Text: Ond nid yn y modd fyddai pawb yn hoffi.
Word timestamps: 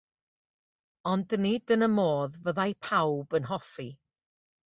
Ond 1.11 1.35
nid 1.43 1.73
yn 1.75 1.87
y 1.89 1.91
modd 1.97 2.39
fyddai 2.47 2.69
pawb 2.87 3.37
yn 3.41 3.49
hoffi. 3.53 3.89